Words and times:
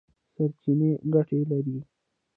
سرچینې 0.33 0.89
ګټې 1.13 1.39
لري. 1.49 1.77